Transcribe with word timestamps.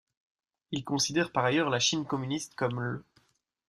Il 0.71 0.83
considère 0.83 1.31
par 1.31 1.45
ailleurs 1.45 1.69
la 1.69 1.77
Chine 1.77 2.05
communiste 2.07 2.55
comme 2.55 2.81
l'. 2.81 3.03